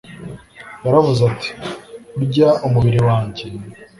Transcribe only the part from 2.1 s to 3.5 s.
"Urya umubiri wanjye,